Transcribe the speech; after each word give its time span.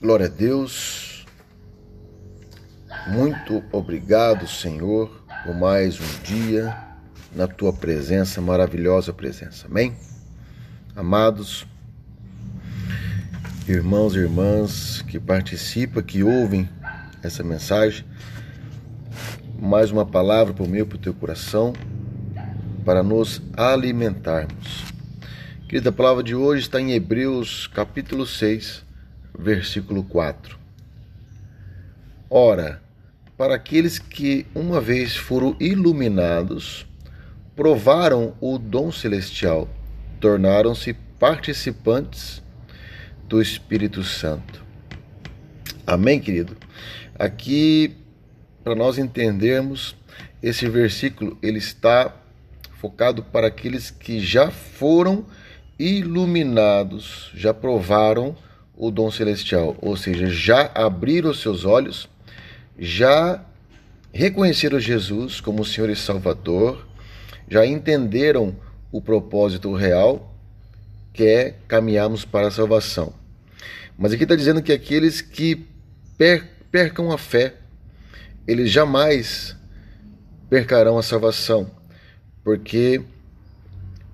Glória 0.00 0.24
a 0.24 0.28
Deus. 0.30 1.26
Muito 3.08 3.62
obrigado, 3.70 4.48
Senhor, 4.48 5.10
por 5.44 5.54
mais 5.54 6.00
um 6.00 6.22
dia 6.24 6.74
na 7.36 7.46
tua 7.46 7.70
presença, 7.70 8.40
maravilhosa 8.40 9.12
presença. 9.12 9.66
Amém? 9.66 9.94
Amados 10.96 11.66
irmãos 13.68 14.14
e 14.14 14.20
irmãs 14.20 15.02
que 15.02 15.20
participam, 15.20 16.02
que 16.02 16.24
ouvem 16.24 16.66
essa 17.22 17.44
mensagem, 17.44 18.02
mais 19.60 19.90
uma 19.90 20.06
palavra 20.06 20.54
para 20.54 20.64
o 20.64 20.68
meu, 20.68 20.86
para 20.86 20.96
o 20.96 21.00
teu 21.00 21.12
coração, 21.12 21.74
para 22.86 23.02
nos 23.02 23.42
alimentarmos. 23.54 24.82
Querida, 25.68 25.90
a 25.90 25.92
palavra 25.92 26.22
de 26.22 26.34
hoje 26.34 26.62
está 26.62 26.80
em 26.80 26.92
Hebreus 26.92 27.66
capítulo 27.66 28.26
6, 28.26 28.88
versículo 29.40 30.04
4. 30.04 30.58
Ora, 32.28 32.82
para 33.36 33.54
aqueles 33.54 33.98
que 33.98 34.46
uma 34.54 34.80
vez 34.80 35.16
foram 35.16 35.56
iluminados, 35.58 36.86
provaram 37.56 38.34
o 38.40 38.58
dom 38.58 38.92
celestial, 38.92 39.68
tornaram-se 40.20 40.92
participantes 41.18 42.42
do 43.26 43.40
Espírito 43.40 44.04
Santo. 44.04 44.62
Amém, 45.86 46.20
querido? 46.20 46.56
Aqui, 47.18 47.96
para 48.62 48.74
nós 48.74 48.98
entendermos, 48.98 49.96
esse 50.42 50.68
versículo 50.68 51.36
ele 51.42 51.58
está 51.58 52.14
focado 52.78 53.22
para 53.22 53.48
aqueles 53.48 53.90
que 53.90 54.20
já 54.20 54.50
foram 54.50 55.26
iluminados, 55.78 57.30
já 57.34 57.52
provaram 57.52 58.36
o 58.82 58.90
dom 58.90 59.10
celestial, 59.10 59.76
ou 59.82 59.94
seja, 59.94 60.26
já 60.30 60.70
abriram 60.74 61.30
os 61.30 61.42
seus 61.42 61.66
olhos, 61.66 62.08
já 62.78 63.44
reconheceram 64.10 64.80
Jesus 64.80 65.38
como 65.38 65.66
Senhor 65.66 65.90
e 65.90 65.94
Salvador, 65.94 66.88
já 67.46 67.66
entenderam 67.66 68.56
o 68.90 69.02
propósito 69.02 69.74
real, 69.74 70.34
que 71.12 71.24
é 71.24 71.56
caminharmos 71.68 72.24
para 72.24 72.48
a 72.48 72.50
salvação. 72.50 73.12
Mas 73.98 74.14
aqui 74.14 74.22
está 74.22 74.34
dizendo 74.34 74.62
que 74.62 74.72
aqueles 74.72 75.20
que 75.20 75.66
percam 76.70 77.12
a 77.12 77.18
fé, 77.18 77.56
eles 78.48 78.70
jamais 78.70 79.54
percarão 80.48 80.96
a 80.96 81.02
salvação, 81.02 81.70
porque 82.42 83.02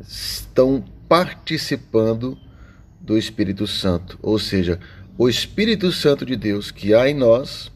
estão 0.00 0.84
participando 1.08 2.38
do 3.02 3.18
Espírito 3.18 3.66
Santo, 3.66 4.18
ou 4.22 4.38
seja, 4.38 4.78
o 5.18 5.28
Espírito 5.28 5.90
Santo 5.90 6.24
de 6.24 6.36
Deus 6.36 6.70
que 6.70 6.94
há 6.94 7.08
em 7.08 7.14
nós, 7.14 7.70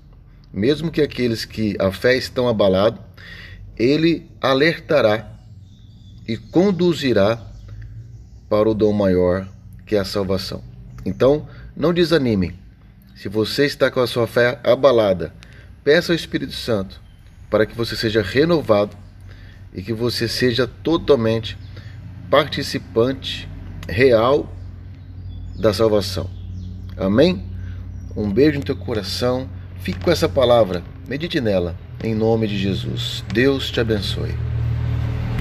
mesmo 0.52 0.90
que 0.90 1.02
aqueles 1.02 1.44
que 1.44 1.76
a 1.78 1.90
fé 1.90 2.16
estão 2.16 2.48
abalados, 2.48 3.00
ele 3.76 4.30
alertará 4.40 5.30
e 6.26 6.36
conduzirá 6.36 7.44
para 8.48 8.68
o 8.68 8.74
dom 8.74 8.92
maior 8.92 9.48
que 9.84 9.96
é 9.96 9.98
a 9.98 10.04
salvação. 10.04 10.62
Então, 11.04 11.46
não 11.76 11.92
desanime. 11.92 12.58
Se 13.14 13.28
você 13.28 13.66
está 13.66 13.90
com 13.90 14.00
a 14.00 14.06
sua 14.06 14.26
fé 14.26 14.58
abalada, 14.64 15.32
peça 15.84 16.12
ao 16.12 16.16
Espírito 16.16 16.52
Santo 16.52 17.00
para 17.50 17.66
que 17.66 17.76
você 17.76 17.96
seja 17.96 18.22
renovado 18.22 18.96
e 19.74 19.82
que 19.82 19.92
você 19.92 20.26
seja 20.26 20.66
totalmente 20.66 21.56
participante 22.30 23.48
real 23.88 24.55
da 25.58 25.72
salvação. 25.72 26.28
Amém? 26.96 27.42
Um 28.16 28.30
beijo 28.30 28.58
no 28.58 28.64
teu 28.64 28.76
coração. 28.76 29.48
Fique 29.80 30.00
com 30.00 30.10
essa 30.10 30.28
palavra. 30.28 30.82
Medite 31.08 31.40
nela. 31.40 31.76
Em 32.02 32.14
nome 32.14 32.46
de 32.46 32.58
Jesus. 32.58 33.24
Deus 33.32 33.70
te 33.70 33.80
abençoe. 33.80 34.34